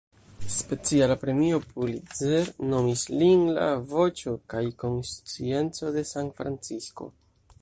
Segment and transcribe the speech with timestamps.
[0.53, 7.17] Speciala Premio Pulitzer nomis lin la "voĉo kaj konscienco" de San-Francisko.